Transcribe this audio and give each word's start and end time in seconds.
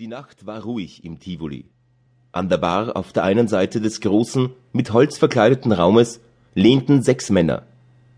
Die 0.00 0.06
Nacht 0.06 0.46
war 0.46 0.62
ruhig 0.62 1.02
im 1.02 1.18
Tivoli. 1.18 1.64
An 2.30 2.48
der 2.48 2.58
Bar 2.58 2.96
auf 2.96 3.12
der 3.12 3.24
einen 3.24 3.48
Seite 3.48 3.80
des 3.80 4.00
großen, 4.00 4.50
mit 4.72 4.92
Holz 4.92 5.18
verkleideten 5.18 5.72
Raumes 5.72 6.20
lehnten 6.54 7.02
sechs 7.02 7.30
Männer, 7.30 7.64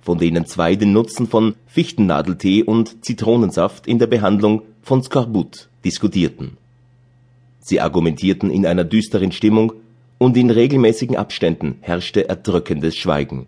von 0.02 0.18
denen 0.18 0.44
zwei 0.44 0.76
den 0.76 0.92
Nutzen 0.92 1.26
von 1.26 1.54
Fichtennadeltee 1.68 2.64
und 2.64 3.02
Zitronensaft 3.02 3.86
in 3.86 3.98
der 3.98 4.08
Behandlung 4.08 4.60
von 4.82 5.02
Skorbut 5.02 5.70
diskutierten. 5.82 6.58
Sie 7.60 7.80
argumentierten 7.80 8.50
in 8.50 8.66
einer 8.66 8.84
düsteren 8.84 9.32
Stimmung 9.32 9.72
und 10.18 10.36
in 10.36 10.50
regelmäßigen 10.50 11.16
Abständen 11.16 11.78
herrschte 11.80 12.28
erdrückendes 12.28 12.94
Schweigen. 12.94 13.46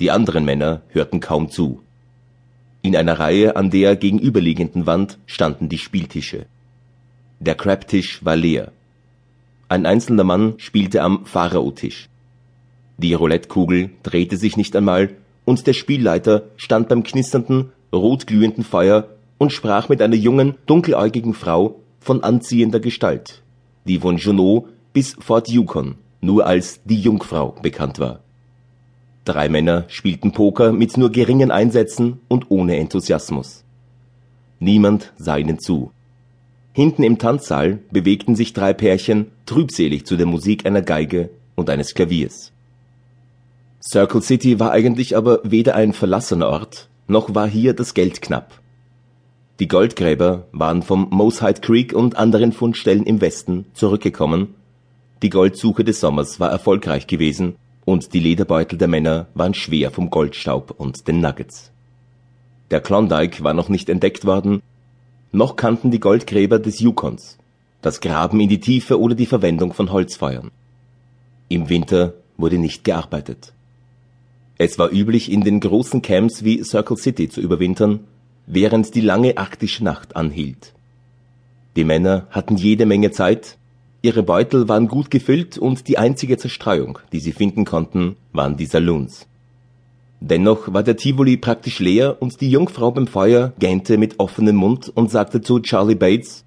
Die 0.00 0.10
anderen 0.10 0.46
Männer 0.46 0.80
hörten 0.88 1.20
kaum 1.20 1.50
zu. 1.50 1.82
In 2.80 2.96
einer 2.96 3.18
Reihe 3.18 3.56
an 3.56 3.70
der 3.70 3.94
gegenüberliegenden 3.94 4.86
Wand 4.86 5.18
standen 5.26 5.68
die 5.68 5.76
Spieltische. 5.76 6.46
Der 7.38 7.54
Crabtisch 7.54 8.24
war 8.24 8.36
leer. 8.36 8.72
Ein 9.68 9.84
einzelner 9.84 10.24
Mann 10.24 10.54
spielte 10.58 11.02
am 11.02 11.26
Pharaotisch. 11.26 12.08
Die 12.98 13.14
Roulettekugel 13.14 13.90
drehte 14.02 14.36
sich 14.36 14.56
nicht 14.56 14.74
einmal 14.74 15.10
und 15.44 15.66
der 15.66 15.74
Spielleiter 15.74 16.44
stand 16.56 16.88
beim 16.88 17.02
knisternden, 17.02 17.72
rotglühenden 17.92 18.64
Feuer 18.64 19.08
und 19.38 19.52
sprach 19.52 19.88
mit 19.88 20.00
einer 20.00 20.16
jungen, 20.16 20.54
dunkeläugigen 20.66 21.34
Frau 21.34 21.80
von 22.00 22.22
anziehender 22.22 22.80
Gestalt, 22.80 23.42
die 23.84 23.98
von 23.98 24.16
Junot 24.16 24.66
bis 24.92 25.14
Fort 25.20 25.48
Yukon 25.48 25.96
nur 26.22 26.46
als 26.46 26.80
die 26.84 27.00
Jungfrau 27.00 27.54
bekannt 27.62 27.98
war. 27.98 28.20
Drei 29.24 29.48
Männer 29.48 29.84
spielten 29.88 30.32
Poker 30.32 30.72
mit 30.72 30.96
nur 30.96 31.10
geringen 31.10 31.50
Einsätzen 31.50 32.20
und 32.28 32.50
ohne 32.50 32.76
Enthusiasmus. 32.76 33.64
Niemand 34.58 35.12
sah 35.18 35.36
ihnen 35.36 35.58
zu. 35.58 35.90
Hinten 36.76 37.04
im 37.04 37.16
Tanzsaal 37.16 37.78
bewegten 37.90 38.36
sich 38.36 38.52
drei 38.52 38.74
Pärchen 38.74 39.28
trübselig 39.46 40.04
zu 40.04 40.18
der 40.18 40.26
Musik 40.26 40.66
einer 40.66 40.82
Geige 40.82 41.30
und 41.54 41.70
eines 41.70 41.94
Klaviers. 41.94 42.52
Circle 43.80 44.20
City 44.20 44.60
war 44.60 44.72
eigentlich 44.72 45.16
aber 45.16 45.40
weder 45.42 45.74
ein 45.74 45.94
verlassener 45.94 46.48
Ort, 46.48 46.90
noch 47.08 47.34
war 47.34 47.48
hier 47.48 47.72
das 47.72 47.94
Geld 47.94 48.20
knapp. 48.20 48.60
Die 49.58 49.68
Goldgräber 49.68 50.48
waren 50.52 50.82
vom 50.82 51.08
Mosehide 51.08 51.62
Creek 51.62 51.94
und 51.94 52.18
anderen 52.18 52.52
Fundstellen 52.52 53.04
im 53.04 53.22
Westen 53.22 53.64
zurückgekommen. 53.72 54.48
Die 55.22 55.30
Goldsuche 55.30 55.82
des 55.82 56.00
Sommers 56.00 56.40
war 56.40 56.50
erfolgreich 56.50 57.06
gewesen 57.06 57.56
und 57.86 58.12
die 58.12 58.20
Lederbeutel 58.20 58.76
der 58.76 58.88
Männer 58.88 59.28
waren 59.32 59.54
schwer 59.54 59.90
vom 59.90 60.10
Goldstaub 60.10 60.74
und 60.76 61.08
den 61.08 61.22
Nuggets. 61.22 61.72
Der 62.70 62.82
Klondike 62.82 63.42
war 63.42 63.54
noch 63.54 63.70
nicht 63.70 63.88
entdeckt 63.88 64.26
worden 64.26 64.60
noch 65.36 65.56
kannten 65.56 65.90
die 65.90 66.00
Goldgräber 66.00 66.58
des 66.58 66.80
Yukons 66.80 67.38
das 67.86 68.00
Graben 68.00 68.40
in 68.40 68.48
die 68.48 68.58
Tiefe 68.58 69.00
oder 69.00 69.14
die 69.14 69.26
Verwendung 69.26 69.72
von 69.72 69.92
Holzfeuern. 69.92 70.50
Im 71.48 71.68
Winter 71.68 72.14
wurde 72.36 72.58
nicht 72.58 72.82
gearbeitet. 72.82 73.52
Es 74.58 74.76
war 74.78 74.90
üblich, 74.90 75.30
in 75.30 75.42
den 75.42 75.60
großen 75.60 76.02
Camps 76.02 76.42
wie 76.42 76.64
Circle 76.64 76.96
City 76.96 77.28
zu 77.28 77.40
überwintern, 77.40 78.00
während 78.46 78.94
die 78.96 79.02
lange 79.02 79.38
arktische 79.38 79.84
Nacht 79.84 80.16
anhielt. 80.16 80.72
Die 81.76 81.84
Männer 81.84 82.26
hatten 82.30 82.56
jede 82.56 82.86
Menge 82.86 83.12
Zeit, 83.12 83.56
ihre 84.02 84.24
Beutel 84.24 84.68
waren 84.68 84.88
gut 84.88 85.10
gefüllt 85.10 85.56
und 85.56 85.86
die 85.86 85.98
einzige 85.98 86.38
Zerstreuung, 86.38 86.98
die 87.12 87.20
sie 87.20 87.32
finden 87.32 87.64
konnten, 87.64 88.16
waren 88.32 88.56
die 88.56 88.66
Saloons. 88.66 89.28
Dennoch 90.20 90.72
war 90.72 90.82
der 90.82 90.96
Tivoli 90.96 91.36
praktisch 91.36 91.78
leer 91.78 92.16
und 92.20 92.40
die 92.40 92.50
Jungfrau 92.50 92.90
beim 92.90 93.06
Feuer 93.06 93.52
gähnte 93.58 93.98
mit 93.98 94.18
offenem 94.18 94.56
Mund 94.56 94.90
und 94.94 95.10
sagte 95.10 95.42
zu 95.42 95.60
Charlie 95.60 95.94
Bates, 95.94 96.44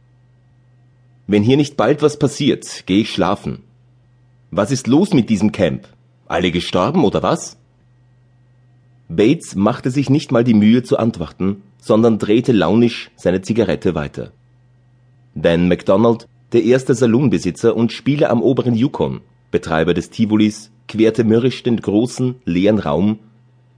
wenn 1.27 1.43
hier 1.43 1.57
nicht 1.57 1.77
bald 1.77 2.01
was 2.01 2.17
passiert, 2.17 2.87
gehe 2.87 3.01
ich 3.01 3.11
schlafen. 3.11 3.61
Was 4.49 4.71
ist 4.71 4.87
los 4.87 5.13
mit 5.13 5.29
diesem 5.29 5.51
Camp? 5.51 5.87
Alle 6.25 6.49
gestorben 6.49 7.03
oder 7.03 7.21
was? 7.21 7.57
Bates 9.09 9.53
machte 9.53 9.91
sich 9.91 10.09
nicht 10.09 10.31
mal 10.31 10.43
die 10.43 10.55
Mühe 10.55 10.81
zu 10.81 10.97
antworten, 10.97 11.61
sondern 11.77 12.17
drehte 12.17 12.51
launisch 12.51 13.11
seine 13.15 13.43
Zigarette 13.43 13.93
weiter. 13.93 14.31
Dan 15.35 15.67
MacDonald, 15.67 16.27
der 16.51 16.63
erste 16.63 16.95
Saloonbesitzer 16.95 17.75
und 17.75 17.91
Spieler 17.91 18.31
am 18.31 18.41
oberen 18.41 18.73
Yukon, 18.73 19.21
Betreiber 19.51 19.93
des 19.93 20.09
Tivolis, 20.09 20.71
querte 20.87 21.23
mürrisch 21.23 21.61
den 21.61 21.77
großen, 21.77 22.35
leeren 22.45 22.79
Raum 22.79 23.19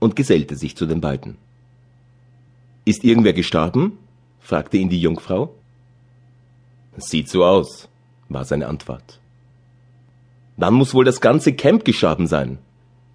und 0.02 0.16
gesellte 0.16 0.56
sich 0.56 0.76
zu 0.76 0.84
den 0.86 1.00
beiden. 1.00 1.36
Ist 2.84 3.04
irgendwer 3.04 3.32
gestorben? 3.32 3.98
fragte 4.40 4.76
ihn 4.76 4.88
die 4.88 5.00
Jungfrau. 5.00 5.54
Sieht 6.96 7.28
so 7.28 7.44
aus, 7.44 7.88
war 8.28 8.44
seine 8.44 8.66
Antwort. 8.66 9.20
Dann 10.56 10.74
muss 10.74 10.92
wohl 10.92 11.04
das 11.04 11.20
ganze 11.20 11.52
Camp 11.52 11.84
gestorben 11.84 12.26
sein, 12.26 12.58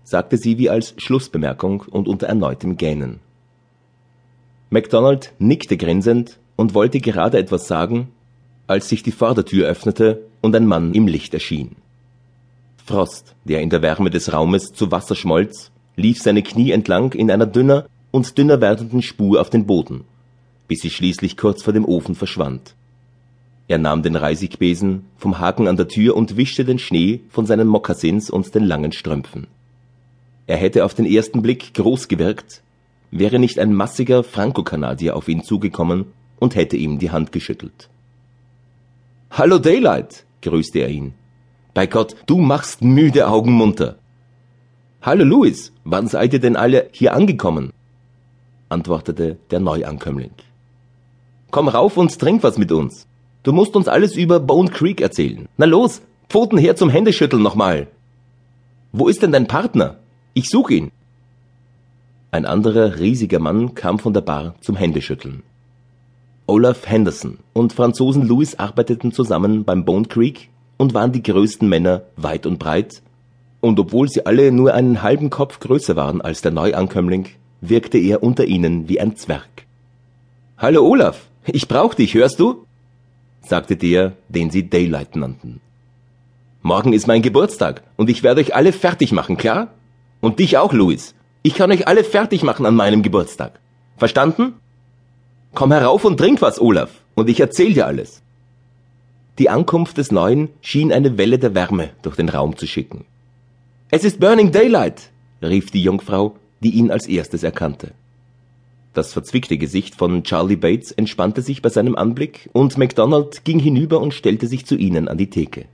sagte 0.06 0.38
sie 0.38 0.58
wie 0.58 0.70
als 0.70 0.94
Schlussbemerkung 0.98 1.82
und 1.82 2.08
unter 2.08 2.28
erneutem 2.28 2.78
Gähnen. 2.78 3.20
MacDonald 4.70 5.34
nickte 5.40 5.76
grinsend 5.76 6.40
und 6.56 6.74
wollte 6.74 7.02
gerade 7.02 7.38
etwas 7.38 7.68
sagen, 7.68 8.08
als 8.66 8.88
sich 8.88 9.04
die 9.04 9.12
Vordertür 9.12 9.68
öffnete 9.68 10.22
und 10.40 10.56
ein 10.56 10.66
Mann 10.66 10.94
im 10.94 11.08
Licht 11.08 11.34
erschien. 11.34 11.76
Frost, 12.86 13.36
der 13.44 13.62
in 13.62 13.70
der 13.70 13.82
Wärme 13.82 14.10
des 14.10 14.32
Raumes 14.32 14.72
zu 14.72 14.90
Wasser 14.90 15.16
schmolz, 15.16 15.72
lief 15.98 16.22
seine 16.22 16.44
Knie 16.44 16.72
entlang 16.72 17.12
in 17.12 17.30
einer 17.30 17.48
dünner 17.48 17.88
und 18.12 18.38
dünner 18.38 18.62
werdenden 18.62 19.02
Spur 19.02 19.42
auf 19.42 19.50
den 19.50 19.66
Boden, 19.66 20.06
bis 20.68 20.80
sie 20.80 20.90
schließlich 20.90 21.36
kurz 21.36 21.64
vor 21.64 21.74
dem 21.74 21.84
Ofen 21.84 22.16
verschwand. 22.16 22.76
Er 23.68 23.80
nahm 23.80 24.02
den 24.02 24.16
Reisigbesen 24.16 25.04
vom 25.18 25.40
Haken 25.40 25.68
an 25.68 25.76
der 25.76 25.90
Tür 25.90 26.16
und 26.16 26.38
wischte 26.38 26.64
den 26.64 26.80
Schnee 26.80 27.22
von 27.30 27.46
seinen 27.46 27.68
Mokassins 27.68 28.30
und 28.30 28.56
den 28.56 28.64
langen 28.64 28.94
Strümpfen. 28.94 29.48
Er 30.46 30.56
hätte 30.56 30.86
auf 30.86 30.94
den 30.94 31.06
ersten 31.06 31.42
Blick 31.42 31.74
groß 31.74 32.08
gewirkt, 32.08 32.62
wäre 33.12 33.40
nicht 33.40 33.60
ein 33.60 33.74
massiger 33.74 34.24
Franco-Kanadier 34.24 35.16
auf 35.18 35.28
ihn 35.28 35.44
zugekommen 35.44 36.06
und 36.40 36.56
hätte 36.56 36.78
ihm 36.78 37.00
die 37.00 37.12
Hand 37.12 37.34
geschüttelt. 37.34 37.90
Hallo 39.32 39.60
Daylight, 39.60 40.26
grüßte 40.42 40.80
er 40.80 40.90
ihn. 40.90 41.14
Bei 41.74 41.88
Gott, 41.88 42.16
du 42.28 42.38
machst 42.38 42.82
müde 42.82 43.28
Augen 43.28 43.52
munter. 43.52 43.98
Hallo 45.02 45.24
Louis, 45.24 45.72
wann 45.84 46.08
seid 46.08 46.34
ihr 46.34 46.40
denn 46.40 46.56
alle 46.56 46.90
hier 46.92 47.14
angekommen? 47.14 47.72
antwortete 48.68 49.38
der 49.52 49.60
Neuankömmling. 49.60 50.32
Komm 51.52 51.68
rauf 51.70 51.96
und 51.98 52.18
trink 52.20 52.44
was 52.44 52.58
mit 52.58 52.72
uns. 52.72 53.08
Du 53.44 53.54
musst 53.54 53.76
uns 53.76 53.88
alles 53.88 54.16
über 54.16 54.40
Bone 54.40 54.70
Creek 54.70 55.00
erzählen. 55.00 55.48
Na 55.56 55.66
los, 55.66 56.02
Pfoten 56.30 56.58
her 56.58 56.76
zum 56.76 56.90
Händeschütteln 56.90 57.42
nochmal. 57.42 57.88
Wo 58.92 59.08
ist 59.08 59.22
denn 59.22 59.32
dein 59.32 59.48
Partner? 59.48 59.98
Ich 60.34 60.50
such 60.50 60.72
ihn. 60.72 60.92
Ein 62.32 62.46
anderer 62.46 63.00
riesiger 63.00 63.40
Mann 63.40 63.76
kam 63.76 64.00
von 64.00 64.14
der 64.14 64.22
Bar 64.22 64.56
zum 64.60 64.76
Händeschütteln. 64.76 65.44
Olaf 66.48 66.88
Henderson 66.88 67.38
und 67.54 67.72
Franzosen 67.72 68.28
Louis 68.28 68.56
arbeiteten 68.56 69.14
zusammen 69.14 69.64
beim 69.64 69.86
Bone 69.86 70.08
Creek 70.08 70.50
und 70.78 70.94
waren 70.94 71.14
die 71.14 71.24
größten 71.24 71.70
Männer 71.70 72.04
weit 72.18 72.46
und 72.46 72.60
breit 72.60 73.02
und 73.62 73.80
obwohl 73.80 74.10
sie 74.10 74.26
alle 74.26 74.52
nur 74.52 74.74
einen 74.74 75.02
halben 75.02 75.30
Kopf 75.30 75.60
größer 75.60 75.96
waren 75.96 76.22
als 76.22 76.42
der 76.42 76.52
Neuankömmling, 76.52 77.28
wirkte 77.62 77.98
er 77.98 78.24
unter 78.24 78.46
ihnen 78.46 78.88
wie 78.88 79.00
ein 79.00 79.16
Zwerg. 79.16 79.66
Hallo 80.58 80.86
Olaf, 80.86 81.28
ich 81.46 81.68
brauch 81.68 81.94
dich, 81.94 82.14
hörst 82.14 82.40
du? 82.40 82.66
sagte 83.42 83.78
der, 83.78 84.14
den 84.30 84.50
sie 84.52 84.70
Daylight 84.70 85.16
nannten. 85.16 85.62
Morgen 86.62 86.94
ist 86.94 87.08
mein 87.08 87.22
Geburtstag 87.22 87.84
und 87.96 88.10
ich 88.10 88.24
werde 88.24 88.42
euch 88.42 88.56
alle 88.56 88.74
fertig 88.74 89.12
machen, 89.12 89.38
klar? 89.38 89.70
Und 90.20 90.40
dich 90.40 90.58
auch, 90.58 90.74
Louis. 90.74 91.16
Ich 91.44 91.54
kann 91.54 91.72
euch 91.72 91.88
alle 91.88 92.04
fertig 92.04 92.44
machen 92.44 92.66
an 92.66 92.76
meinem 92.76 93.04
Geburtstag. 93.04 93.60
Verstanden? 93.96 94.54
Komm 95.54 95.72
herauf 95.72 96.04
und 96.04 96.18
trink 96.18 96.42
was, 96.42 96.60
Olaf, 96.60 96.90
und 97.16 97.30
ich 97.30 97.40
erzähl 97.40 97.74
dir 97.74 97.88
alles. 97.88 98.22
Die 99.40 99.50
Ankunft 99.50 99.98
des 99.98 100.12
Neuen 100.12 100.50
schien 100.62 100.92
eine 100.92 101.18
Welle 101.18 101.40
der 101.40 101.56
Wärme 101.56 101.92
durch 102.02 102.16
den 102.16 102.30
Raum 102.30 102.58
zu 102.58 102.68
schicken. 102.68 103.06
Es 103.90 104.04
ist 104.04 104.20
Burning 104.20 104.52
Daylight, 104.52 105.12
rief 105.42 105.72
die 105.72 105.82
Jungfrau, 105.82 106.36
die 106.62 106.72
ihn 106.72 106.92
als 106.92 107.08
erstes 107.08 107.44
erkannte. 107.44 107.94
Das 108.94 109.14
verzwickte 109.14 109.58
Gesicht 109.58 109.96
von 109.96 110.26
Charlie 110.26 110.58
Bates 110.58 110.92
entspannte 110.92 111.42
sich 111.42 111.62
bei 111.62 111.70
seinem 111.70 111.96
Anblick 111.96 112.50
und 112.52 112.78
MacDonald 112.78 113.46
ging 113.46 113.60
hinüber 113.60 114.02
und 114.02 114.14
stellte 114.14 114.48
sich 114.48 114.66
zu 114.66 114.76
ihnen 114.76 115.08
an 115.08 115.18
die 115.18 115.30
Theke. 115.30 115.68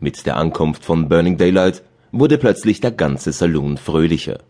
Mit 0.00 0.26
der 0.26 0.36
Ankunft 0.36 0.84
von 0.84 1.08
Burning 1.08 1.36
Daylight 1.36 1.84
wurde 2.10 2.36
plötzlich 2.36 2.80
der 2.80 2.90
ganze 2.90 3.30
Saloon 3.30 3.76
fröhlicher. 3.76 4.40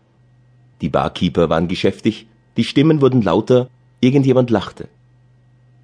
Die 0.81 0.89
Barkeeper 0.89 1.51
waren 1.51 1.67
geschäftig, 1.67 2.25
die 2.57 2.63
Stimmen 2.63 2.99
wurden 2.99 3.21
lauter, 3.21 3.69
irgendjemand 3.99 4.49
lachte. 4.49 4.87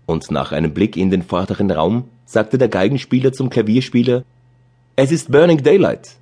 Und 0.08 0.32
nach 0.32 0.52
einem 0.52 0.74
Blick 0.74 0.98
in 0.98 1.12
den 1.12 1.22
vorderen 1.22 1.70
Raum 1.70 2.06
sagte 2.26 2.58
der 2.58 2.70
Geigenspieler 2.70 3.34
zum 3.34 3.52
Klavierspieler 3.52 4.24
Es 4.96 5.12
ist 5.12 5.32
Burning 5.32 5.62
Daylight 5.62 6.18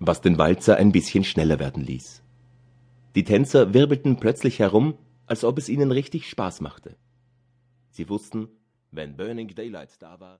was 0.00 0.22
den 0.22 0.38
Walzer 0.38 0.76
ein 0.76 0.92
bisschen 0.92 1.24
schneller 1.24 1.58
werden 1.58 1.84
ließ. 1.84 2.22
Die 3.14 3.24
Tänzer 3.24 3.74
wirbelten 3.74 4.16
plötzlich 4.16 4.58
herum, 4.58 4.94
als 5.26 5.44
ob 5.44 5.58
es 5.58 5.68
ihnen 5.68 5.92
richtig 5.92 6.28
Spaß 6.28 6.62
machte. 6.62 6.96
Sie 7.90 8.08
wussten, 8.08 8.48
Wenn 8.90 9.16
Burning 9.16 9.54
Daylight 9.54 10.00
da 10.00 10.18
war 10.18 10.38